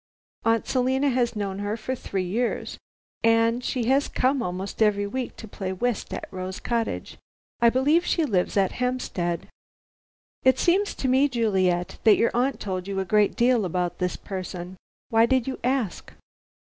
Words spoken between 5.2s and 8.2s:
to play whist at Rose Cottage. I believe